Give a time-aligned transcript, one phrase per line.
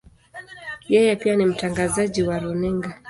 [0.87, 2.97] Yeye pia ni mtangazaji wa runinga.